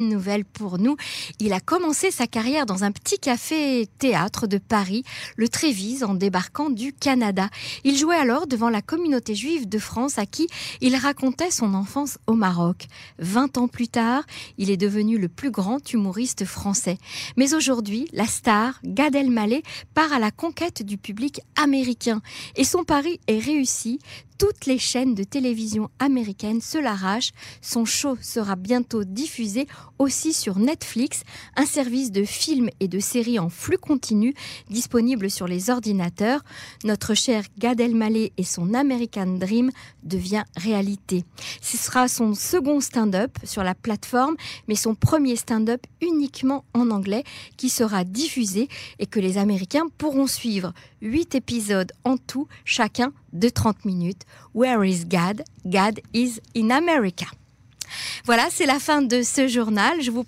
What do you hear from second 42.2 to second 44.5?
second stand-up sur la plateforme,